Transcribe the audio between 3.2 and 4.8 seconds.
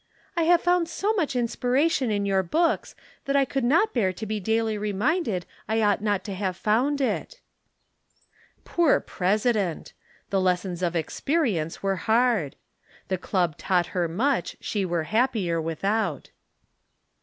that I could not bear to be daily